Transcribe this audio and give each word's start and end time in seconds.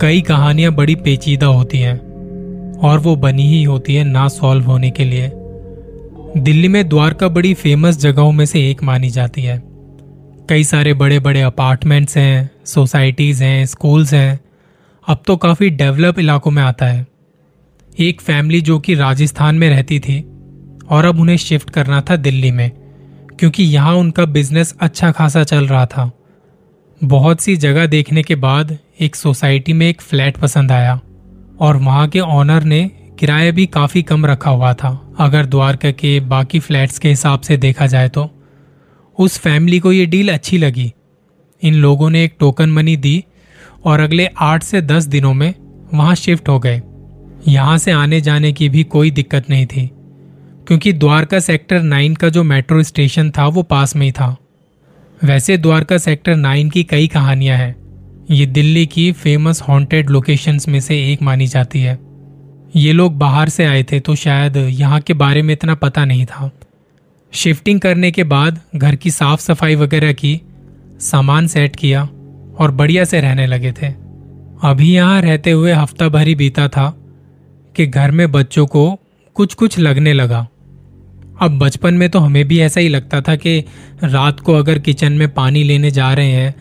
कई 0.00 0.20
कहानियाँ 0.20 0.72
बड़ी 0.72 0.94
पेचीदा 0.94 1.46
होती 1.46 1.78
हैं, 1.78 1.98
और 2.78 2.98
वो 2.98 3.16
बनी 3.16 3.42
ही 3.42 3.64
होती 3.64 3.94
है 3.94 4.04
ना 4.04 4.28
सॉल्व 4.28 4.64
होने 4.64 4.90
के 4.90 5.04
लिए। 5.04 5.30
दिल्ली 6.36 6.68
में 6.68 6.88
द्वारका 6.88 7.28
बड़ी 7.28 7.54
फ़ेमस 7.54 7.98
जगहों 7.98 8.32
में 8.32 8.46
से 8.46 8.70
एक 8.70 8.82
मानी 8.82 9.10
जाती 9.10 9.42
है। 9.42 9.62
कई 10.48 10.64
सारे 10.64 10.94
बड़े 10.94 11.18
बड़े 11.18 11.40
अपार्टमेंट्स 11.40 12.16
हैं 12.16 12.50
सोसाइटीज 12.64 13.42
हैं 13.42 13.66
स्कूल्स 13.66 14.14
हैं। 14.14 14.40
अब 15.08 15.22
तो 15.26 15.36
काफ़ी 15.36 15.70
डेवलप 15.70 16.18
इलाकों 16.18 16.50
में 16.50 16.62
आता 16.62 16.86
है। 16.86 17.06
एक 18.00 18.20
फैमिली 18.20 18.60
जो 18.60 18.78
कि 18.78 18.94
राजस्थान 18.94 19.54
में 19.54 19.70
रहती 19.70 20.00
थी, 20.00 20.20
और 20.88 21.04
अब 21.04 21.20
उन्हें 21.20 21.36
शिफ्ट 21.36 21.70
करना 21.70 22.00
था 22.00 22.16
दिल्ली 22.16 22.50
में। 22.50 22.83
क्योंकि 23.38 23.64
यहाँ 23.64 23.94
उनका 23.94 24.24
बिज़नेस 24.24 24.74
अच्छा 24.80 25.10
खासा 25.12 25.42
चल 25.44 25.66
रहा 25.66 25.86
था। 25.86 26.10
बहुत 27.00 27.40
सी 27.40 27.56
जगह 27.56 27.86
देखने 27.86 28.22
के 28.22 28.34
बाद 28.34 28.76
एक 29.00 29.16
सोसाइटी 29.16 29.72
में 29.72 29.88
एक 29.88 30.00
फ्लैट 30.00 30.36
पसंद 30.36 30.72
आया 30.72 31.00
और 31.60 31.76
वहाँ 31.76 32.08
के 32.08 32.20
ऑनर 32.20 32.62
ने 32.62 32.84
किराया 33.18 33.50
भी 33.52 33.66
काफ़ी 33.66 34.02
कम 34.02 34.26
रखा 34.26 34.50
हुआ 34.50 34.72
था। 34.74 35.16
अगर 35.20 35.46
द्वारका 35.46 35.90
के 35.90 36.18
बाकी 36.20 36.60
फ्लैट्स 36.60 36.98
के 36.98 37.08
हिसाब 37.08 37.40
से 37.40 37.56
देखा 37.56 37.86
जाए 37.86 38.08
तो 38.08 38.28
उस 39.18 39.38
फैमिली 39.38 39.78
को 39.78 39.92
ये 39.92 40.06
डील 40.06 40.32
अच्छी 40.32 40.58
लगी। 40.58 40.92
इन 41.62 41.74
लोगों 41.74 42.10
ने 42.10 42.24
एक 42.24 42.36
टोकन 42.40 42.72
मनी 42.72 42.96
दी 42.96 43.24
और 43.84 44.00
अगले 44.00 44.26
आठ 44.26 44.62
से 44.62 44.80
दस 44.82 45.04
दिनों 45.04 45.34
में 45.34 45.54
वहाँ 45.94 46.14
शिफ्ट 46.14 46.48
हो 46.48 46.58
गए। 46.58 46.80
यहाँ 47.48 47.76
से 47.78 47.90
आने 47.92 48.20
जाने 48.20 48.52
की 48.52 48.68
भी 48.68 48.84
कोई 48.84 49.10
दिक्कत 49.10 49.50
नहीं 49.50 49.66
थी। 49.66 49.90
क्योंकि 50.68 50.92
द्वारका 50.92 51.38
सेक्टर 51.40 51.82
नाइन 51.82 52.14
का 52.14 52.28
जो 52.28 52.42
मेट्रो 52.42 52.82
स्टेशन 52.82 53.30
था, 53.30 53.46
वो 53.46 53.62
पास 53.62 53.96
में 53.96 54.06
ही 54.06 54.12
था। 54.12 54.36
वैसे 55.24 55.56
द्वारका 55.58 55.98
सेक्टर 55.98 56.36
नाइन 56.36 56.70
की 56.70 56.84
कई 56.84 57.06
कहानियाँ 57.06 57.56
हैं। 57.56 57.74
ये 58.30 58.46
दिल्ली 58.46 58.86
की 58.86 59.10
फ़ेमस 59.12 59.60
हॉन्टेड 59.62 60.10
लोकेशंस 60.10 60.68
में 60.68 60.80
से 60.80 60.96
एक 61.12 61.22
मानी 61.22 61.46
जाती 61.46 61.80
है। 61.80 61.98
ये 62.76 62.92
लोग 62.92 63.18
बाहर 63.18 63.48
से 63.48 63.64
आए 63.64 63.82
थे 63.82 64.00
तो 64.00 64.14
शायद 64.14 64.56
यहाँ 64.56 65.00
के 65.00 65.14
बारे 65.14 65.42
में 65.42 65.52
इतना 65.54 65.74
पता 65.74 66.04
नहीं 66.04 66.24
था। 66.26 66.50
शिफ्टिंग 67.32 67.80
करने 67.80 68.10
के 68.10 68.24
बाद 68.24 68.60
घर 68.76 68.96
की 68.96 69.10
साफ़ 69.10 69.40
सफ़ाई 69.40 69.74
वगैरह 69.74 70.12
की, 70.12 70.40
सामान 71.00 71.46
सेट 71.46 71.76
किया 71.76 72.02
और 72.58 72.70
बढ़िया 72.70 73.04
से 73.04 73.20
रहने 73.20 73.46
लगे 73.46 73.72
थे। 73.72 73.86
अभी 74.64 74.92
यहाँ 74.94 75.20
रहते 75.22 75.50
हुए 75.50 75.72
हफ़्ता 75.72 76.08
भर 76.08 76.26
ही 76.26 76.34
बीता 76.34 76.68
था 76.68 76.88
कि 77.76 77.86
घर 77.86 78.10
में 78.10 78.30
बच्चों 78.32 78.66
को 78.66 79.00
कुछ 79.36 79.54
कुछ 79.54 79.78
लगने 79.78 80.12
लगा। 80.12 80.46
अब 81.42 81.58
बचपन 81.58 81.94
में 81.94 82.08
तो 82.10 82.18
हमें 82.18 82.44
भी 82.48 82.58
ऐसा 82.60 82.80
ही 82.80 82.88
लगता 82.88 83.20
था 83.20 83.34
कि 83.36 83.58
रात 84.04 84.40
को 84.40 84.54
अगर 84.54 84.78
किचन 84.78 85.12
में 85.12 85.28
पानी 85.34 85.62
लेने 85.62 85.90
जा 85.90 86.12
रहे 86.14 86.30
हैं 86.30 86.54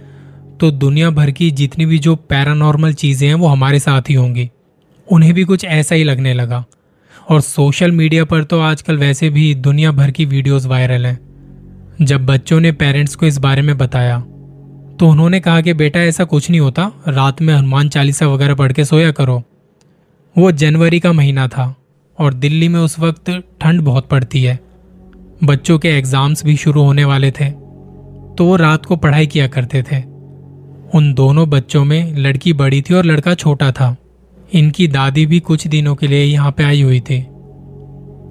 तो 0.58 0.72
दुनिया 0.72 1.10
भर 1.10 1.32
की 1.32 1.50
जितनी 1.52 1.86
भी 1.86 2.00
जो 2.00 2.16
पैरानॉर्मल 2.16 2.94
चीज़ें 2.94 3.28
हैं, 3.28 3.36
वो 3.36 3.48
हमारे 3.48 3.80
साथ 3.80 4.10
ही 4.10 4.14
होंगी। 4.14 4.50
उन्हें 5.08 5.34
भी 5.34 5.44
कुछ 5.44 5.66
ऐसा 5.66 5.96
ही 5.96 6.04
लगने 6.04 6.34
लगा। 6.34 6.64
और 7.30 7.42
सोशल 7.42 7.92
मीडिया 7.92 8.26
पर 8.26 8.44
तो 8.44 8.60
आजकल 8.60 8.98
वैसे 8.98 9.30
भी 9.30 9.54
दुनिया 9.56 9.92
भर 9.92 10.12
की 10.12 10.26
वीडियोस 10.26 10.66
वायरल 10.66 11.06
हैं। 11.06 11.20
जब 12.02 12.26
बच्चों 12.26 12.60
ने 12.60 12.72
पेरेंट्स 12.72 13.16
को 13.16 13.26
इस 13.26 13.38
बारे 13.38 13.62
में 13.62 13.78
बताया 13.78 14.20
तो 15.00 15.08
उन्होंने 15.08 15.40
कहा 15.40 15.62
कि 15.62 15.74
बेटा, 15.74 16.00
ऐसा 16.00 16.24
कुछ 16.24 16.50
नहीं 16.50 16.60
होता। 16.60 16.92
रात 17.08 17.42
में 17.42 17.54
हनुमान 17.54 17.90
चालीसा 17.90 18.28
वगैरह 18.28 18.56
पढ़ 18.56 18.72
के 18.72 18.86
सोया 18.86 19.12
करो। 19.12 19.42
वो 20.36 20.52
जनवरी 20.52 21.00
का 21.00 21.14
महीना 21.14 21.48
था। 21.48 21.76
और 22.18 22.34
दिल्ली 22.34 22.68
में 22.68 22.80
उस 22.80 23.00
वक्त 23.00 23.30
ठंड 23.62 23.82
बहुत 23.82 24.08
पड़ती 24.10 24.44
है। 24.44 24.60
बच्चों 25.44 25.78
के 25.80 25.90
एग्ज़ाम्स 25.90 26.44
भी 26.46 26.56
शुरू 26.56 26.84
होने 26.84 27.06
वाले 27.06 27.32
थे 27.32 27.50
तो 28.34 28.46
वो 28.46 28.56
रात 28.56 28.86
को 28.86 28.96
पढ़ाई 28.96 29.28
किया 29.28 29.48
करते 29.48 29.84
थे। 29.84 30.02
उन 30.94 31.14
दोनों 31.14 31.50
बच्चों 31.50 31.84
में 31.86 32.16
लड़की 32.16 32.54
बड़ी 32.54 32.82
थी 32.82 32.94
और 32.94 33.06
लड़का 33.06 33.34
छोटा 33.34 33.72
था। 33.72 33.96
इनकी 34.54 34.88
दादी 34.88 35.26
भी 35.26 35.40
कुछ 35.40 35.68
दिनों 35.68 35.96
के 35.96 36.08
लिए 36.08 36.24
यहाँ 36.24 36.52
पे 36.52 36.64
आई 36.64 36.82
हुई 36.82 37.00
थी। 37.00 37.16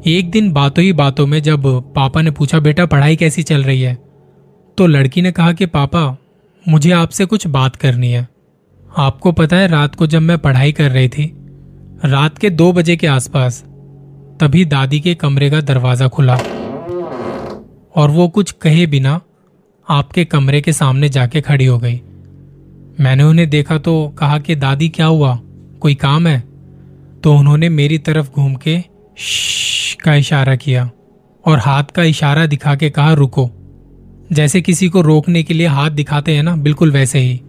एक 0.06 0.30
दिन 0.30 0.52
बातों 0.52 0.84
ही 0.84 0.92
बातों 0.92 1.26
में 1.26 1.42
जब 1.42 1.66
पापा 1.94 2.22
ने 2.22 2.30
पूछा, 2.30 2.58
बेटा, 2.60 2.86
पढ़ाई 2.86 3.16
कैसी 3.16 3.42
चल 3.42 3.62
रही 3.62 3.80
है? 3.80 3.94
तो 4.78 4.86
लड़की 4.86 5.22
ने 5.22 5.32
कहा 5.32 5.52
कि, 5.52 5.66
पापा, 5.66 6.16
मुझे 6.68 6.90
आपसे 6.90 7.24
कुछ 7.24 7.46
बात 7.46 7.76
करनी 7.76 8.10
है। 8.10 8.28
आपको 8.96 9.32
पता 9.32 9.56
है, 9.56 9.68
रात 9.68 9.94
को 9.94 10.06
जब 10.06 10.22
मैं 10.22 10.38
पढ़ाई 10.38 10.72
कर 10.72 10.90
रही 10.90 11.08
थी, 11.08 11.32
रात 12.04 12.38
के 12.38 12.50
दो 12.50 12.72
बजे 12.72 12.96
के 12.96 13.06
आसपास 13.06 13.64
तभी 14.42 14.64
दादी 14.64 15.00
के 15.00 15.14
कमरे 15.14 15.50
का 15.50 15.60
दरवाज़ा 15.60 16.08
खुला। 16.08 16.34
और 17.96 18.10
वो 18.10 18.28
कुछ 18.28 18.50
कहे 18.50 18.86
बिना 18.86 19.20
आपके 19.88 20.24
कमरे 20.24 20.60
के 20.60 20.72
सामने 20.72 21.08
जाके 21.08 21.40
खड़ी 21.40 21.66
हो 21.66 21.78
गई। 21.78 22.00
मैंने 23.00 23.22
उन्हें 23.22 23.50
देखा 23.50 23.78
तो 23.78 24.08
कहा 24.08 24.38
कि, 24.38 24.54
दादी, 24.54 24.88
क्या 24.88 25.06
हुआ? 25.06 25.40
कोई 25.80 25.94
काम 25.94 26.26
है? 26.26 26.44
तो 27.24 27.34
उन्होंने 27.34 27.68
मेरी 27.68 27.98
तरफ़ 27.98 28.30
घूम 28.30 28.54
के 28.54 28.78
का 30.04 30.14
इशारा 30.14 30.56
किया 30.56 30.90
और 31.46 31.58
हाथ 31.58 31.84
का 31.84 32.02
इशारा 32.02 32.46
दिखा 32.46 32.74
के 32.74 32.90
कहा, 32.90 33.12
रुको। 33.12 33.50
जैसे 34.32 34.60
किसी 34.60 34.88
को 34.88 35.00
रोकने 35.00 35.42
के 35.42 35.54
लिए 35.54 35.66
हाथ 35.66 35.90
दिखाते 35.90 36.36
हैं 36.36 36.42
ना, 36.42 36.56
बिल्कुल 36.56 36.90
वैसे 36.90 37.18
ही। 37.18 37.40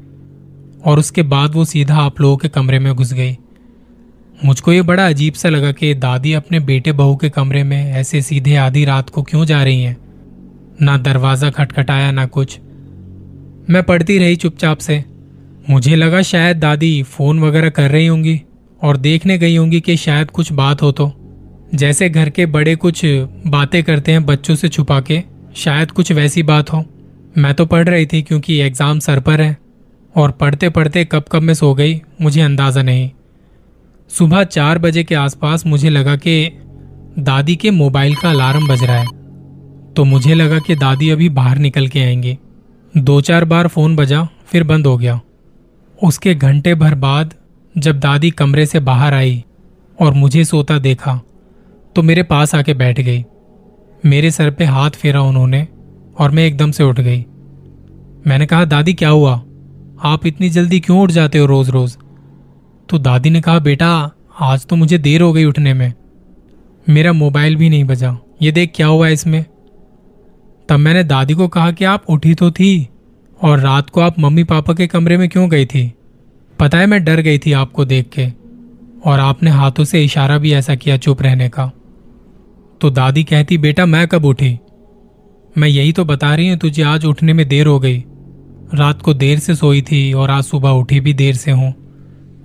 और 0.85 0.99
उसके 0.99 1.21
बाद 1.21 1.55
वो 1.55 1.65
सीधा 1.65 1.95
आप 1.95 2.21
लोगों 2.21 2.37
के 2.37 2.47
कमरे 2.49 2.79
में 2.79 2.95
घुस 2.95 3.13
गई। 3.13 3.37
मुझको 4.45 4.73
ये 4.73 4.81
बड़ा 4.81 5.07
अजीब 5.07 5.33
सा 5.33 5.49
लगा 5.49 5.71
कि 5.71 5.93
दादी 5.93 6.33
अपने 6.33 6.59
बेटे 6.59 6.91
बहू 6.91 7.15
के 7.15 7.29
कमरे 7.29 7.63
में 7.63 7.91
ऐसे 7.91 8.21
सीधे 8.21 8.55
आधी 8.55 8.85
रात 8.85 9.09
को 9.09 9.21
क्यों 9.21 9.45
जा 9.45 9.63
रही 9.63 9.83
हैं? 9.83 9.97
ना 10.81 10.97
दरवाज़ा 10.97 11.49
खटखटाया, 11.49 12.11
ना 12.11 12.25
कुछ। 12.25 12.59
मैं 13.69 13.83
पढ़ती 13.83 14.17
रही 14.17 14.35
चुपचाप 14.35 14.77
से। 14.77 15.03
मुझे 15.69 15.95
लगा 15.95 16.21
शायद 16.21 16.57
दादी 16.57 17.03
फ़ोन 17.03 17.39
वगैरह 17.39 17.69
कर 17.69 17.91
रही 17.91 18.07
होंगी 18.07 18.41
और 18.81 18.97
देखने 18.97 19.37
गई 19.37 19.55
होंगी 19.55 19.81
कि 19.81 19.97
शायद 19.97 20.31
कुछ 20.31 20.51
बात 20.51 20.81
हो 20.81 20.91
तो। 20.91 21.11
जैसे 21.75 22.09
घर 22.09 22.29
के 22.29 22.45
बड़े 22.45 22.75
कुछ 22.75 23.05
बातें 23.47 23.83
करते 23.83 24.11
हैं 24.11 24.25
बच्चों 24.25 24.55
से 24.55 24.69
छुपा 24.69 24.99
के, 25.01 25.21
शायद 25.55 25.91
कुछ 25.91 26.11
वैसी 26.11 26.43
बात 26.43 26.73
हो। 26.73 26.85
मैं 27.37 27.53
तो 27.53 27.65
पढ़ 27.65 27.89
रही 27.89 28.05
थी 28.05 28.21
क्योंकि 28.21 28.59
एग्ज़ाम 28.59 28.99
सर 28.99 29.19
पर 29.19 29.41
है 29.41 29.57
और 30.15 30.31
पढ़ते 30.31 30.69
पढ़ते 30.69 31.05
कब 31.05 31.25
कब 31.31 31.41
मैं 31.41 31.53
सो 31.53 31.73
गई, 31.73 32.01
मुझे 32.21 32.41
अंदाज़ा 32.41 32.81
नहीं। 32.81 33.09
सुबह 34.13 34.43
चार 34.43 34.77
बजे 34.77 35.03
के 35.03 35.15
आसपास 35.15 35.65
मुझे 35.65 35.89
लगा 35.89 36.15
कि 36.15 36.49
दादी 37.19 37.55
के 37.55 37.71
मोबाइल 37.71 38.15
का 38.15 38.29
अलार्म 38.29 38.67
बज 38.67 38.83
रहा 38.83 38.97
है। 38.97 39.07
तो 39.93 40.03
मुझे 40.03 40.33
लगा 40.33 40.59
कि 40.59 40.75
दादी 40.75 41.09
अभी 41.09 41.29
बाहर 41.29 41.57
निकल 41.57 41.87
के 41.87 41.99
आएँगे। 41.99 42.37
दो 42.97 43.21
चार 43.21 43.45
बार 43.45 43.67
फ़ोन 43.67 43.95
बजा, 43.95 44.27
फिर 44.45 44.63
बंद 44.63 44.87
हो 44.87 44.97
गया। 44.97 45.19
उसके 46.03 46.35
घंटे 46.35 46.75
भर 46.75 46.95
बाद 46.95 47.33
जब 47.77 47.99
दादी 47.99 48.31
कमरे 48.31 48.65
से 48.65 48.79
बाहर 48.79 49.13
आई 49.13 49.43
और 50.01 50.13
मुझे 50.13 50.45
सोता 50.45 50.77
देखा 50.79 51.21
तो 51.95 52.01
मेरे 52.01 52.23
पास 52.23 52.55
आके 52.55 52.73
बैठ 52.73 52.99
गई। 52.99 53.25
मेरे 54.05 54.31
सर 54.31 54.51
पे 54.51 54.65
हाथ 54.65 54.91
फेरा 54.91 55.21
उन्होंने 55.21 55.67
और 56.19 56.31
मैं 56.31 56.45
एकदम 56.45 56.71
से 56.71 56.83
उठ 56.83 56.99
गई। 56.99 57.25
मैंने 58.27 58.45
कहा, 58.45 58.65
दादी, 58.65 58.93
क्या 58.93 59.09
हुआ? 59.09 59.43
आप 60.03 60.25
इतनी 60.25 60.49
जल्दी 60.49 60.79
क्यों 60.79 61.01
उठ 61.01 61.11
जाते 61.11 61.37
हो 61.37 61.45
रोज 61.45 61.69
रोज 61.69 61.97
तो 62.89 62.97
दादी 62.97 63.29
ने 63.29 63.41
कहा, 63.41 63.59
बेटा, 63.59 64.11
आज 64.39 64.65
तो 64.65 64.75
मुझे 64.75 64.97
देर 64.97 65.21
हो 65.21 65.33
गई 65.33 65.45
उठने 65.45 65.73
में। 65.73 65.93
मेरा 66.89 67.13
मोबाइल 67.13 67.55
भी 67.55 67.69
नहीं 67.69 67.83
बजा। 67.83 68.17
ये 68.41 68.51
देख 68.51 68.71
क्या 68.75 68.87
हुआ 68.87 69.07
इसमें? 69.07 69.45
तब 70.69 70.75
मैंने 70.75 71.03
दादी 71.03 71.33
को 71.33 71.47
कहा 71.47 71.71
कि 71.71 71.85
आप 71.85 72.03
उठी 72.09 72.33
तो 72.33 72.51
थी 72.51 72.89
और 73.41 73.59
रात 73.59 73.89
को 73.89 74.01
आप 74.01 74.19
मम्मी 74.19 74.43
पापा 74.43 74.73
के 74.73 74.87
कमरे 74.87 75.17
में 75.17 75.29
क्यों 75.29 75.49
गई 75.49 75.65
थी? 75.65 75.93
पता 76.59 76.77
है, 76.77 76.85
मैं 76.85 77.03
डर 77.03 77.21
गई 77.21 77.37
थी 77.37 77.51
आपको 77.51 77.85
देख 77.85 78.09
के 78.19 78.27
और 79.09 79.19
आपने 79.19 79.51
हाथों 79.51 79.83
से 79.83 80.03
इशारा 80.03 80.37
भी 80.37 80.53
ऐसा 80.53 80.75
किया 80.75 80.97
चुप 80.97 81.21
रहने 81.21 81.49
का। 81.49 81.71
तो 82.81 82.89
दादी 82.89 83.23
कहती, 83.23 83.57
बेटा, 83.57 83.85
मैं 83.85 84.07
कब 84.07 84.25
उठी? 84.25 84.59
मैं 85.57 85.67
यही 85.67 85.91
तो 85.91 86.05
बता 86.05 86.35
रही 86.35 86.49
हूँ, 86.49 86.57
तुझे 86.57 86.83
आज 86.83 87.05
उठने 87.05 87.33
में 87.33 87.47
देर 87.47 87.67
हो 87.67 87.79
गई। 87.79 88.03
रात 88.73 89.01
को 89.01 89.13
देर 89.13 89.39
से 89.39 89.55
सोई 89.55 89.81
थी 89.81 90.13
और 90.13 90.29
आज 90.29 90.43
सुबह 90.43 90.69
उठी 90.69 90.99
भी 90.99 91.13
देर 91.13 91.35
से 91.35 91.51
हूँ। 91.51 91.82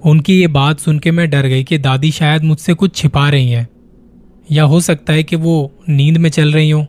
उनकी 0.02 0.40
ये 0.40 0.46
बात 0.46 0.78
सुन 0.78 0.98
के 0.98 1.10
मैं 1.10 1.28
डर 1.30 1.46
गई 1.46 1.64
कि 1.64 1.78
दादी 1.78 2.10
शायद 2.10 2.42
मुझसे 2.44 2.74
कुछ 2.74 2.94
छिपा 2.96 3.28
रही 3.28 3.50
हैं। 3.50 3.68
या 4.52 4.64
हो 4.64 4.80
सकता 4.80 5.12
है 5.12 5.22
कि 5.22 5.36
वो 5.36 5.72
नींद 5.88 6.16
में 6.16 6.28
चल 6.30 6.52
रही 6.52 6.70
हों। 6.70 6.84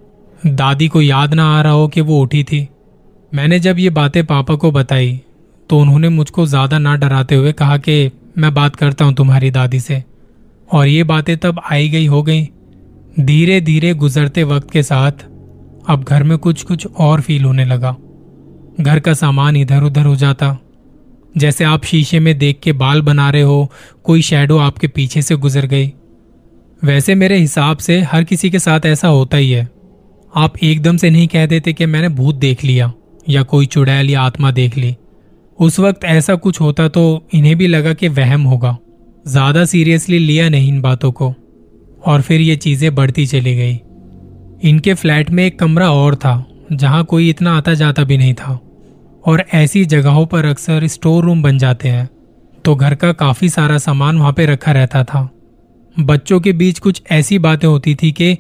दादी 0.46 0.88
को 0.88 1.02
याद 1.02 1.34
ना 1.34 1.46
आ 1.58 1.62
रहा 1.62 1.72
हो 1.72 1.88
कि 1.88 2.02
वो 2.02 2.20
उठी 2.22 2.44
थी। 2.44 2.68
मैंने 3.32 3.60
जब 3.60 3.80
ये 3.80 3.90
बातें 3.90 4.26
पापा 4.26 4.56
को 4.56 4.72
बताई 4.72 5.20
तो 5.70 5.80
उन्होंने 5.80 6.10
मुझको 6.10 6.46
ज़्यादा 6.46 6.78
ना 6.80 6.96
डराते 6.96 7.36
हुए 7.36 7.52
कहा 7.52 7.78
कि 7.78 8.12
मैं 8.38 8.54
बात 8.54 8.76
करता 8.76 9.06
हूँ 9.06 9.14
तुम्हारी 9.14 9.52
दादी 9.52 9.80
से। 9.80 10.04
और 10.70 10.88
ये 10.88 11.04
बातें 11.04 11.38
तब 11.38 11.62
आई 11.72 11.90
गई, 11.90 12.06
हो 12.06 12.22
गई। 12.24 12.48
धीरे 13.20 13.60
धीरे 13.62 13.94
गुजरते 13.94 14.44
वक्त 14.44 14.72
के 14.72 14.84
साथ 14.84 15.26
अब 15.90 16.04
घर 16.04 16.24
में 16.24 16.38
कुछ 16.38 16.64
कुछ 16.64 16.88
और 16.88 17.22
फील 17.22 17.44
होने 17.44 17.66
लगा। 17.66 17.96
घर 18.82 19.00
का 19.00 19.14
सामान 19.14 19.56
इधर 19.56 19.84
उधर 19.84 20.06
हो 20.06 20.16
जाता। 20.16 20.58
जैसे 21.34 21.64
आप 21.64 21.84
शीशे 21.86 22.20
में 22.20 22.38
देख 22.38 22.60
के 22.60 22.72
बाल 22.74 23.02
बना 23.02 23.30
रहे 23.30 23.42
हो, 23.42 23.72
कोई 24.04 24.22
शेडो 24.22 24.58
आपके 24.58 24.88
पीछे 24.88 25.22
से 25.22 25.36
गुजर 25.36 25.66
गई। 25.66 25.92
वैसे 26.82 27.16
मेरे 27.16 27.38
हिसाब 27.38 27.78
से 27.78 28.00
हर 28.02 28.24
किसी 28.24 28.50
के 28.50 28.60
साथ 28.60 28.86
ऐसा 28.86 29.08
होता 29.08 29.38
ही 29.38 29.50
है। 29.52 29.68
आप 30.34 30.58
एकदम 30.58 30.98
से 30.98 31.10
नहीं 31.10 31.28
कह 31.28 31.46
देते 31.46 31.74
कि 31.74 31.86
मैंने 31.86 32.10
भूत 32.10 32.36
देख 32.36 32.64
लिया, 32.64 32.92
या 33.30 33.44
कोई 33.44 33.66
चुड़ैल 33.66 34.10
या 34.10 34.22
आत्मा 34.22 34.52
देख 34.52 34.78
ली। 34.78 34.96
उस 35.60 35.80
वक्त 35.80 36.06
ऐसा 36.06 36.36
कुछ 36.36 36.62
होता 36.62 36.88
तो 36.88 37.04
इन्हें 37.34 37.56
भी 37.58 37.68
लगा 37.68 37.94
कि 37.94 38.08
वहम 38.08 38.44
होगा। 38.44 38.78
ज़्यादा 39.26 39.66
सीरियसली 39.66 40.20
लिया 40.20 40.50
नहीं 40.50 40.68
इन 40.68 40.82
बातों 40.82 41.12
को। 41.12 41.34
और 42.06 42.22
फिर 42.22 42.42
ये 42.42 42.56
चीज़ें 42.56 42.94
बढ़ती 42.96 43.26
चली 43.26 43.56
गई। 43.56 43.80
इनके 44.64 44.94
फ्लैट 44.94 45.30
में 45.30 45.46
एक 45.46 45.60
कमरा 45.60 45.92
और 45.92 46.16
था, 46.16 46.46
जहाँ 46.72 47.04
कोई 47.04 47.30
इतना 47.30 47.56
आता 47.58 47.74
जाता 47.74 48.04
भी 48.04 48.18
नहीं 48.18 48.34
था। 48.34 48.60
और 49.24 49.44
ऐसी 49.54 49.84
जगहों 49.86 50.26
पर 50.26 50.46
अक्सर 50.46 50.88
स्टोर 50.88 51.24
रूम 51.24 51.42
बन 51.44 51.58
जाते 51.58 51.90
हैं 51.90 52.10
तो 52.66 52.76
घर 52.76 52.96
का 52.96 53.12
काफ़ी 53.16 53.50
सारा 53.50 53.78
सामान 53.78 54.18
वहाँ 54.18 54.34
पे 54.34 54.46
रखा 54.46 54.72
रहता 54.72 55.04
था। 55.04 55.30
बच्चों 55.96 56.40
के 56.40 56.54
बीच 56.54 56.80
कुछ 56.80 57.02
ऐसी 57.12 57.40
बातें 57.40 57.68
होती 57.68 57.96
थी 57.96 58.12
कि 58.12 58.38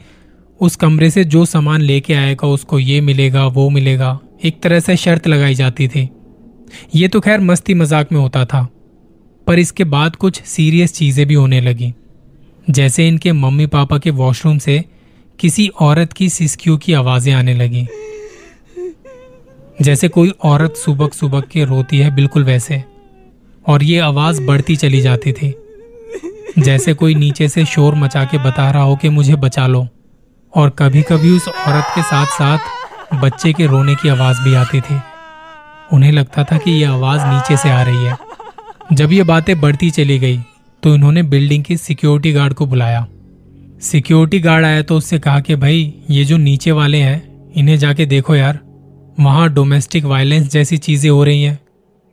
उस 0.59 0.75
कमरे 0.75 1.09
से 1.09 1.23
जो 1.25 1.43
सामान 1.45 1.81
लेके 1.81 2.13
आएगा, 2.13 2.47
उसको 2.47 2.79
ये 2.79 2.99
मिलेगा, 3.01 3.45
वो 3.47 3.69
मिलेगा। 3.69 4.19
एक 4.43 4.61
तरह 4.61 4.79
से 4.79 4.95
शर्त 4.97 5.27
लगाई 5.27 5.53
जाती 5.53 5.87
थी। 5.87 6.07
ये 6.95 7.07
तो 7.07 7.19
खैर 7.19 7.39
मस्ती 7.41 7.73
मज़ाक 7.73 8.11
में 8.11 8.19
होता 8.19 8.43
था, 8.45 8.67
पर 9.47 9.59
इसके 9.59 9.83
बाद 9.85 10.15
कुछ 10.15 10.41
सीरियस 10.43 10.93
चीज़ें 10.93 11.25
भी 11.27 11.33
होने 11.33 11.61
लगी। 11.61 11.93
जैसे 12.67 13.07
इनके 13.07 13.31
मम्मी 13.33 13.65
पापा 13.67 13.97
के 13.97 14.09
वॉशरूम 14.11 14.57
से 14.57 14.83
किसी 15.39 15.67
औरत 15.81 16.13
की 16.13 16.29
सिस्कियों 16.29 16.77
की 16.77 16.93
आवाज़ें 16.93 17.33
आने 17.33 17.53
लगी। 17.53 17.85
जैसे 19.81 20.07
कोई 20.07 20.33
औरत 20.43 20.73
सुबह 20.75 21.09
सुबह 21.13 21.39
के 21.39 21.65
रोती 21.65 21.97
है, 21.97 22.15
बिल्कुल 22.15 22.43
वैसे। 22.43 22.83
और 23.67 23.83
ये 23.83 23.99
आवाज़ 23.99 24.41
बढ़ती 24.41 24.75
चली 24.75 25.01
जाती 25.01 25.33
थी। 25.33 25.55
जैसे 26.59 26.93
कोई 26.93 27.15
नीचे 27.15 27.49
से 27.49 27.65
शोर 27.65 27.95
मचा 27.95 28.23
के 28.23 28.37
बता 28.37 28.71
रहा 28.71 28.83
हो 28.83 28.95
कि 28.95 29.09
मुझे 29.09 29.35
बचा 29.35 29.67
लो। 29.67 29.87
और 30.55 30.69
कभी 30.69 31.01
कभी 31.01 31.31
उस 31.31 31.47
औरत 31.47 31.85
के 31.95 32.01
साथ 32.01 32.25
साथ 32.25 32.57
बच्चे 33.13 33.53
के 33.53 33.65
रोने 33.65 33.95
की 33.95 34.09
आवाज़ 34.09 34.41
भी 34.41 34.53
आती 34.53 34.81
थी। 34.81 34.99
उन्हें 35.93 36.11
लगता 36.11 36.43
था 36.43 36.57
कि 36.57 36.71
यह 36.71 36.91
आवाज़ 36.91 37.21
नीचे 37.25 37.57
से 37.57 37.69
आ 37.69 37.81
रही 37.81 38.05
है। 38.05 38.17
जब 38.93 39.11
ये 39.11 39.23
बातें 39.23 39.61
बढ़ती 39.61 39.89
चली 39.89 40.19
गई 40.19 40.39
तो 40.83 40.95
इन्होंने 40.95 41.23
बिल्डिंग 41.23 41.63
की 41.63 41.77
सिक्योरिटी 41.77 42.31
गार्ड 42.31 42.53
को 42.53 42.65
बुलाया। 42.65 43.07
सिक्योरिटी 43.81 44.39
गार्ड 44.39 44.65
आया 44.65 44.81
तो 44.81 44.97
उससे 44.97 45.19
कहा 45.19 45.39
कि, 45.39 45.55
भाई, 45.55 45.93
ये 46.09 46.25
जो 46.25 46.37
नीचे 46.37 46.71
वाले 46.71 46.97
हैं, 46.97 47.51
इन्हें 47.53 47.77
जाके 47.77 48.05
देखो 48.05 48.35
यार। 48.35 48.59
वहाँ 49.19 49.49
डोमेस्टिक 49.53 50.05
वायलेंस 50.05 50.51
जैसी 50.51 50.77
चीज़ें 50.77 51.09
हो 51.09 51.23
रही 51.23 51.43
हैं। 51.43 51.59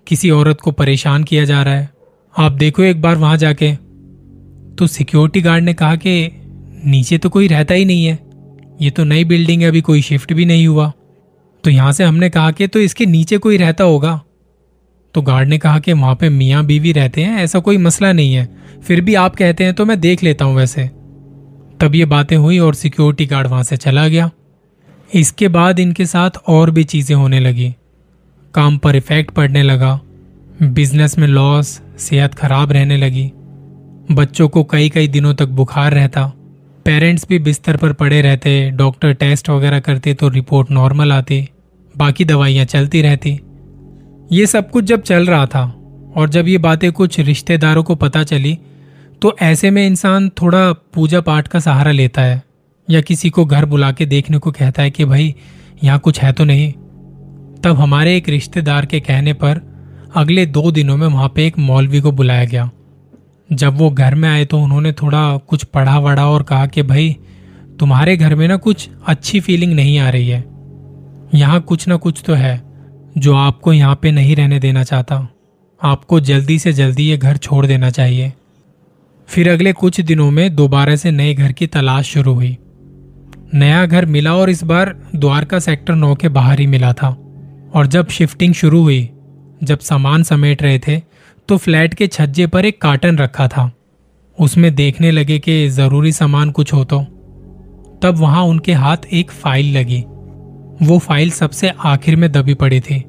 किसी 0.06 0.30
औरत 0.30 0.60
को 0.60 0.70
परेशान 0.70 1.24
किया 1.24 1.44
जा 1.44 1.62
रहा 1.62 1.74
है। 1.74 1.90
आप 2.38 2.52
देखो 2.52 2.82
एक 2.82 3.02
बार 3.02 3.16
वहाँ 3.16 3.36
जाके। 3.36 3.72
तो 4.76 4.86
सिक्योरिटी 4.86 5.40
गार्ड 5.40 5.64
ने 5.64 5.74
कहा 5.74 5.96
कि 5.96 6.30
नीचे 6.84 7.18
तो 7.18 7.28
कोई 7.28 7.48
रहता 7.48 7.74
ही 7.74 7.84
नहीं 7.84 8.04
है। 8.04 8.18
ये 8.82 8.90
तो 8.90 9.04
नई 9.04 9.24
बिल्डिंग 9.24 9.62
है, 9.62 9.68
अभी 9.68 9.80
कोई 9.80 10.02
शिफ्ट 10.02 10.32
भी 10.32 10.44
नहीं 10.44 10.66
हुआ। 10.66 10.92
तो 11.64 11.70
यहाँ 11.70 11.92
से 11.92 12.04
हमने 12.04 12.30
कहा 12.30 12.50
कि 12.50 12.66
तो 12.66 12.78
इसके 12.78 13.06
नीचे 13.06 13.38
कोई 13.38 13.56
रहता 13.56 13.84
होगा। 13.84 14.20
तो 15.14 15.22
गार्ड 15.22 15.48
ने 15.48 15.58
कहा 15.58 15.78
कि 15.78 15.92
वहाँ 15.92 16.14
पे 16.14 16.28
मियाँ 16.28 16.64
बीवी 16.64 16.92
रहते 16.92 17.22
हैं, 17.22 17.38
ऐसा 17.38 17.58
कोई 17.58 17.76
मसला 17.76 18.12
नहीं 18.12 18.34
है। 18.34 18.48
फिर 18.86 19.00
भी 19.00 19.14
आप 19.14 19.36
कहते 19.36 19.64
हैं 19.64 19.74
तो 19.74 19.84
मैं 19.84 20.00
देख 20.00 20.22
लेता 20.22 20.44
हूँ 20.44 20.56
वैसे। 20.56 20.84
तब 21.80 21.94
ये 21.94 22.04
बातें 22.04 22.36
हुई 22.36 22.58
और 22.58 22.74
सिक्योरिटी 22.74 23.26
गार्ड 23.26 23.46
वहाँ 23.46 23.62
से 23.62 23.76
चला 23.76 24.08
गया। 24.08 24.30
इसके 25.10 25.48
बाद 25.48 25.78
इनके 25.78 26.06
साथ 26.06 26.30
और 26.48 26.70
भी 26.70 26.84
चीज़ें 26.84 27.14
होने 27.16 27.40
लगी। 27.40 27.74
काम 28.54 28.78
पर 28.78 28.96
इफ़ेक्ट 28.96 29.30
पड़ने 29.30 29.62
लगा। 29.62 29.98
बिज़नेस 30.62 31.16
में 31.18 31.26
लॉस 31.28 31.80
सेहत 31.98 32.34
खराब 32.34 32.72
रहने 32.72 32.96
लगी। 32.96 33.30
बच्चों 34.12 34.48
को 34.48 34.62
कई 34.64 34.88
कई 34.88 35.08
दिनों 35.08 35.34
तक 35.34 35.48
बुखार 35.48 35.94
रहता। 35.94 36.24
पेरेंट्स 36.86 37.26
भी 37.28 37.38
बिस्तर 37.38 37.76
पर 37.76 37.92
पड़े 37.92 38.20
रहते 38.22 38.70
डॉक्टर 38.70 39.12
टेस्ट 39.12 39.50
वगैरह 39.50 39.80
करते 39.80 40.14
तो 40.14 40.28
रिपोर्ट 40.28 40.70
नॉर्मल 40.70 41.12
आती। 41.12 41.48
बाकी 41.94 42.24
दवाइयाँ 42.24 42.64
चलती 42.64 43.02
रहती। 43.02 43.38
ये 44.32 44.46
सब 44.46 44.70
कुछ 44.70 44.84
जब 44.84 45.02
चल 45.02 45.26
रहा 45.26 45.46
था 45.46 45.64
और 46.16 46.28
जब 46.28 46.48
ये 46.48 46.58
बातें 46.58 46.90
कुछ 46.92 47.18
रिश्तेदारों 47.20 47.82
को 47.82 47.94
पता 47.94 48.22
चली 48.22 48.58
तो 49.22 49.36
ऐसे 49.42 49.70
में 49.70 49.86
इंसान 49.86 50.28
थोड़ा 50.42 50.72
पूजा 50.94 51.20
पाठ 51.20 51.48
का 51.48 51.58
सहारा 51.58 51.90
लेता 51.90 52.22
है। 52.22 52.42
या 52.88 53.00
किसी 53.00 53.30
को 53.30 53.44
घर 53.44 53.64
बुला 53.64 53.92
के 53.92 54.06
देखने 54.06 54.38
को 54.38 54.50
कहता 54.52 54.82
है 54.82 54.90
कि 54.90 55.04
भाई, 55.04 55.34
यहाँ 55.84 55.98
कुछ 55.98 56.20
है 56.20 56.32
तो 56.32 56.44
नहीं। 56.44 56.72
तब 57.64 57.76
हमारे 57.78 58.16
एक 58.16 58.28
रिश्तेदार 58.28 58.86
के 58.86 59.00
कहने 59.00 59.32
पर 59.32 59.60
अगले 60.16 60.46
दो 60.46 60.70
दिनों 60.70 60.96
में 60.96 61.06
वहाँ 61.06 61.28
पे 61.28 61.46
एक 61.46 61.58
मौलवी 61.58 62.00
को 62.00 62.12
बुलाया 62.12 62.44
गया। 62.44 62.70
जब 63.50 63.76
वो 63.76 63.90
घर 63.90 64.14
में 64.14 64.28
आए 64.28 64.44
तो 64.44 64.58
उन्होंने 64.58 64.92
थोड़ा 64.92 65.36
कुछ 65.36 65.64
पढ़ा 65.64 65.98
वढ़ा 65.98 66.26
और 66.26 66.42
कहा 66.42 66.66
कि 66.66 66.82
भाई, 66.82 67.16
तुम्हारे 67.78 68.16
घर 68.16 68.34
में 68.34 68.46
ना 68.48 68.56
कुछ 68.56 68.88
अच्छी 69.06 69.40
फीलिंग 69.40 69.72
नहीं 69.72 69.98
आ 69.98 70.10
रही 70.10 70.28
है। 70.28 70.44
यहाँ 71.34 71.60
कुछ 71.60 71.88
ना 71.88 71.96
कुछ 71.96 72.22
तो 72.26 72.34
है 72.34 72.62
जो 73.18 73.34
आपको 73.34 73.72
यहाँ 73.72 73.98
पे 74.02 74.10
नहीं 74.10 74.36
रहने 74.36 74.58
देना 74.58 74.84
चाहता। 74.84 75.28
आपको 75.82 76.20
जल्दी 76.20 76.58
से 76.58 76.72
जल्दी 76.72 77.04
ये 77.04 77.16
घर 77.16 77.36
छोड़ 77.36 77.66
देना 77.66 77.90
चाहिए। 77.90 78.32
फिर 79.28 79.50
अगले 79.50 79.72
कुछ 79.72 80.00
दिनों 80.00 80.30
में 80.30 80.54
दोबारा 80.56 80.96
से 80.96 81.10
नए 81.10 81.34
घर 81.34 81.52
की 81.52 81.66
तलाश 81.66 82.12
शुरू 82.12 82.34
हुई। 82.34 82.56
नया 83.54 83.84
घर 83.86 84.06
मिला 84.06 84.34
और 84.34 84.50
इस 84.50 84.62
बार 84.64 84.94
द्वारका 85.16 85.58
सेक्टर 85.58 85.94
नौ 85.94 86.14
के 86.14 86.28
बाहर 86.28 86.60
ही 86.60 86.66
मिला 86.66 86.92
था। 86.92 87.08
और 87.74 87.86
जब 87.86 88.08
शिफ्टिंग 88.08 88.54
शुरू 88.54 88.82
हुई, 88.82 89.10
जब 89.64 89.78
सामान 89.78 90.22
समेट 90.22 90.62
रहे 90.62 90.78
थे 90.78 91.00
तो 91.48 91.56
फ्लैट 91.56 91.94
के 91.94 92.06
छज्जे 92.06 92.46
पर 92.46 92.64
एक 92.64 92.80
कार्टन 92.80 93.18
रखा 93.18 93.48
था। 93.48 93.70
उसमें 94.38 94.74
देखने 94.74 95.10
लगे 95.10 95.38
कि 95.38 95.68
ज़रूरी 95.68 96.12
सामान 96.12 96.50
कुछ 96.50 96.72
हो 96.72 96.84
तो। 96.84 97.00
तब 98.02 98.14
वहाँ 98.18 98.42
उनके 98.42 98.72
हाथ 98.72 98.96
एक 99.12 99.30
फ़ाइल 99.30 99.76
लगी। 99.78 100.02
वो 100.82 100.98
फ़ाइल 100.98 101.30
सबसे 101.30 101.70
आखिर 101.84 102.16
में 102.16 102.32
दबी 102.32 102.54
पड़ी 102.54 102.80
थी। 102.80 103.00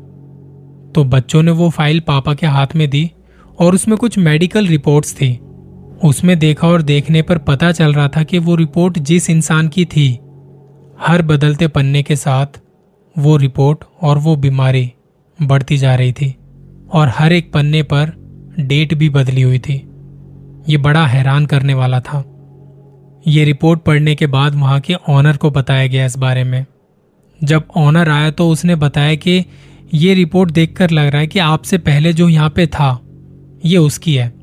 तो 0.96 1.04
बच्चों 1.04 1.44
ने 1.44 1.52
वो 1.52 1.70
फ़ाइल 1.70 2.00
पापा 2.00 2.34
के 2.34 2.48
हाथ 2.48 2.76
में 2.76 2.90
दी 2.90 3.12
और 3.60 3.76
उसमें 3.76 3.98
कुछ 3.98 4.18
मेडिकल 4.18 4.68
रिपोर्ट्स 4.68 5.14
थी। 5.14 5.40
उसमें 6.04 6.38
देखा 6.40 6.68
और 6.68 6.82
देखने 6.82 7.22
पर 7.22 7.38
पता 7.38 7.72
चल 7.72 7.94
रहा 7.94 8.08
था 8.08 8.24
कि 8.24 8.40
वो 8.40 8.56
रिपोर्ट 8.56 9.00
जिस 9.00 9.30
इंसान 9.30 9.68
की 9.68 9.86
थी 9.86 10.20
हर 11.00 11.22
बदलते 11.22 11.68
पन्ने 11.68 12.02
के 12.04 12.16
साथ 12.16 12.60
वो 13.16 13.36
रिपोर्ट 13.38 13.84
और 14.02 14.18
वो 14.18 14.36
बीमारी 14.36 14.92
बढ़ती 15.40 15.78
जा 15.78 15.96
रही 15.96 16.12
थी 16.12 16.36
और 16.94 17.12
हर 17.16 17.34
एक 17.34 17.52
पन्ने 17.52 17.82
पर 17.84 18.12
डेट 18.60 18.94
भी 18.94 19.10
बदली 19.10 19.42
हुई 19.42 19.60
थी। 19.60 19.76
ये 20.70 20.78
बड़ा 20.78 21.06
हैरान 21.08 21.46
करने 21.46 21.74
वाला 21.74 22.00
था। 22.00 22.24
ये 23.28 23.44
रिपोर्ट 23.44 23.82
पढ़ने 23.82 24.16
के 24.16 24.28
बाद 24.28 24.56
वहाँ 24.56 24.80
के 24.80 24.94
ऑनर 25.10 25.38
को 25.38 25.52
बताया 25.52 25.88
गया 25.88 26.06
इस 26.06 26.18
बारे 26.18 26.44
में। 26.44 26.66
जब 27.40 27.68
ऑनर 27.78 28.10
आया 28.10 28.32
तो 28.32 28.50
उसने 28.50 28.76
बताया 28.76 29.16
कि 29.16 29.44
ये 29.94 30.14
रिपोर्ट 30.14 30.52
देखकर 30.52 30.90
लग 30.90 31.08
रहा 31.08 31.22
है 31.22 31.28
कि 31.28 31.40
आपसे 31.40 31.78
पहले 31.78 32.14
जो 32.14 32.30
यहाँ 32.30 32.50
पे 32.50 32.68
था, 32.68 33.00
ये 33.66 33.78
उसकी 33.78 34.16
है। 34.16 34.34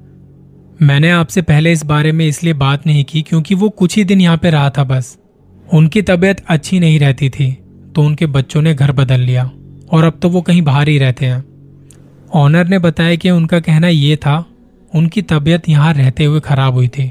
मैंने 0.82 1.10
आपसे 1.10 1.42
पहले 1.42 1.72
इस 1.72 1.84
बारे 1.84 2.12
में 2.12 2.26
इसलिए 2.26 2.54
बात 2.54 2.86
नहीं 2.86 3.04
की 3.04 3.22
क्योंकि 3.22 3.54
वो 3.54 3.68
कुछ 3.70 3.96
ही 3.96 4.04
दिन 4.04 4.20
यहाँ 4.20 4.36
पे 4.36 4.50
रहा 4.50 4.70
था 4.70 4.84
बस। 4.84 5.16
उनकी 5.74 6.02
तबीयत 6.02 6.40
अच्छी 6.48 6.78
नहीं 6.80 6.98
रहती 6.98 7.28
थी 7.30 7.50
तो 7.94 8.02
उनके 8.02 8.26
बच्चों 8.28 8.62
ने 8.62 8.74
घर 8.74 8.92
बदल 8.92 9.20
लिया, 9.20 9.44
और 9.90 10.04
अब 10.04 10.18
तो 10.22 10.28
वो 10.28 10.40
कहीं 10.42 10.62
बाहर 10.62 10.88
ही 10.88 10.98
रहते 10.98 11.26
हैं। 11.26 11.44
ऑनर 12.34 12.68
ने 12.68 12.78
बताया 12.78 13.16
कि 13.16 13.30
उनका 13.30 13.60
कहना 13.60 13.88
ये 13.88 14.16
था, 14.16 14.44
उनकी 14.92 15.22
तबीयत 15.24 15.68
यहाँ 15.68 15.92
रहते 15.94 16.24
हुए 16.24 16.40
खराब 16.40 16.74
हुई 16.74 16.88
थी, 16.88 17.10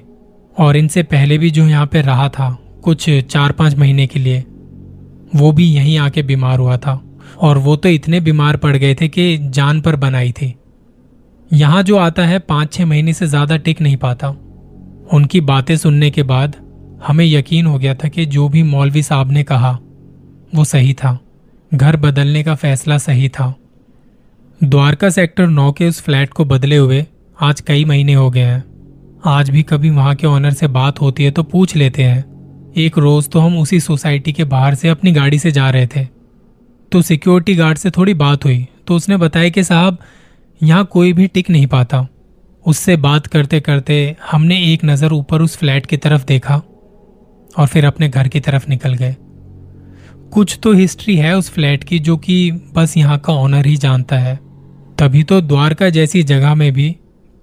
और 0.56 0.78
इनसे 0.78 1.04
पहले 1.06 1.38
भी 1.38 1.52
जो 1.52 1.68
यहाँ 1.68 1.86
पे 1.86 2.02
रहा 2.02 2.28
था, 2.30 2.50
कुछ 2.84 3.10
चार 3.10 3.52
पाँच 3.52 3.76
महीने 3.76 4.08
के 4.08 4.20
लिए, 4.20 4.44
वो 5.36 5.52
भी 5.52 5.66
यहीं 5.66 5.98
आके 6.00 6.24
बीमार 6.24 6.60
हुआ 6.60 6.78
था, 6.78 7.00
और 7.38 7.58
वो 7.58 7.76
तो 7.76 7.90
इतने 7.90 8.20
बीमार 8.22 8.58
पड़ 8.58 8.76
गए 8.76 8.96
थे 8.96 9.08
कि 9.08 9.38
जान 9.40 9.82
पर 9.82 9.96
बनाई 9.98 10.32
थी। 10.32 10.54
यहाँ 11.52 11.84
जो 11.84 11.98
आता 11.98 12.26
है 12.26 12.40
पाँच 12.42 12.74
छह 12.74 12.86
महीने 12.86 13.14
से 13.14 13.28
ज़्यादा 13.28 13.58
टिक 13.58 13.82
नहीं 13.82 13.98
पाता। 13.98 14.30
उनकी 15.14 15.42
बातें 15.44 15.76
सुनने 15.78 16.10
के 16.12 16.24
बाद 16.24 16.56
हमें 17.04 17.26
यकीन 17.26 17.66
हो 17.66 17.78
गया 17.78 17.94
था 17.96 18.08
कि 18.08 18.26
जो 18.26 18.48
भी 18.50 18.64
मौलवी 18.64 19.04
साहब 19.04 19.32
ने 19.32 19.44
कहा, 19.44 19.78
वो 20.56 20.64
सही 20.66 20.94
था। 20.94 21.18
घर 21.72 21.96
बदलने 21.98 22.44
का 22.44 22.56
फैसला 22.56 22.98
सही 22.98 23.30
था। 23.30 23.54
द्वारका 24.62 25.10
सेक्टर 25.10 25.48
नौ 25.48 25.72
के 25.72 25.88
उस 25.88 26.02
फ्लैट 26.02 26.34
को 26.34 26.46
बदले 26.46 26.78
हुए 26.78 27.06
आज 27.38 27.62
कई 27.62 27.86
महीने 27.86 28.14
हो 28.14 28.30
गए 28.32 28.42
हैं। 28.42 28.64
आज 29.26 29.50
भी 29.50 29.64
कभी 29.64 29.90
वहाँ 29.90 30.16
के 30.16 30.28
ऑनर 30.28 30.54
से 30.54 30.68
बात 30.70 31.02
होती 31.02 31.24
है 31.24 31.32
तो 31.32 31.44
पूछ 31.44 31.76
लेते 31.76 32.04
हैं। 32.04 32.74
एक 32.78 32.98
रोज 32.98 33.30
तो 33.30 33.40
हम 33.40 33.58
उसी 33.58 33.80
सोसाइटी 33.80 34.34
के 34.34 34.44
बाहर 34.46 34.76
से 34.76 34.90
अपनी 34.90 35.12
गाड़ी 35.12 35.40
से 35.40 35.52
जा 35.52 35.70
रहे 35.70 35.88
थे। 35.88 36.06
तो 36.92 37.02
सिक्योरिटी 37.02 37.56
गार्ड 37.56 37.78
से 37.78 37.92
थोड़ी 37.92 38.14
बात 38.16 38.46
हुई 38.46 38.66
तो 38.88 38.96
उसने 38.96 39.18
बताया 39.18 39.50
कि 39.50 39.64
साहब, 39.64 39.98
यहाँ 40.62 40.86
कोई 40.86 41.14
भी 41.14 41.28
टिक 41.28 41.50
नहीं 41.50 41.68
पाता। 41.68 42.08
उससे 42.66 42.96
बात 42.98 43.28
करते 43.28 43.60
करते 43.60 44.16
हमने 44.32 44.60
एक 44.64 44.86
नज़र 44.86 45.14
ऊपर 45.14 45.42
उस 45.42 45.58
फ्लैट 45.58 45.86
की 45.86 45.98
तरफ़ 45.98 46.26
देखा। 46.26 46.62
और 47.58 47.68
फिर 47.68 47.86
अपने 47.86 48.10
घर 48.10 48.28
की 48.28 48.40
तरफ़ 48.40 48.70
निकल 48.70 48.94
गए। 48.94 49.16
कुछ 50.32 50.60
तो 50.64 50.74
हिस्ट्री 50.74 51.16
है 51.16 51.38
उस 51.38 51.50
फ्लैट 51.50 51.84
की 51.84 52.00
जो 52.00 52.18
कि 52.18 52.52
बस 52.52 52.98
यहाँ 52.98 53.18
का 53.20 53.34
ऑनर 53.34 53.66
ही 53.66 53.76
जानता 53.78 54.18
है। 54.18 54.36
तभी 55.00 55.24
तो 55.24 55.42
द्वारका 55.42 55.90
जैसी 55.90 56.24
जगह 56.24 56.56
में 56.56 56.72
भी 56.74 56.96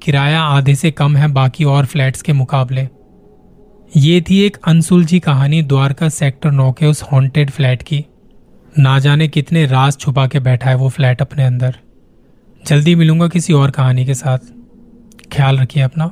किराया 0.02 0.42
आधे 0.42 0.74
से 0.74 0.90
कम 0.90 1.16
है 1.16 1.28
बाकी 1.28 1.64
और 1.64 1.86
फ्लैट्स 1.86 2.22
के 2.22 2.32
मुकाबले। 2.32 2.88
ये 3.96 4.20
थी 4.20 4.40
एक 4.40 4.56
अनसुलझी 4.66 5.20
कहानी 5.20 5.62
द्वारका 5.62 6.08
सेक्टर 6.08 6.50
नौ 6.50 6.72
के 6.72 6.86
उस 6.86 7.02
हॉन्टेड 7.02 7.50
फ्लैट 7.50 7.82
की। 7.82 8.04
ना 8.78 8.98
जाने 8.98 9.28
कितने 9.28 9.66
राज 9.66 9.96
छुपा 9.96 10.26
के 10.26 10.40
बैठा 10.40 10.70
है 10.70 10.76
वो 10.76 10.88
फ्लैट 10.88 11.22
अपने 11.22 11.44
अंदर। 11.44 11.76
जल्दी 12.66 12.94
मिलूँगा 12.94 13.28
किसी 13.28 13.52
और 13.52 13.70
कहानी 13.70 14.04
के 14.04 14.14
साथ। 14.14 14.38
ख्याल 15.32 15.58
रखिए 15.58 15.82
अपना। 15.82 16.10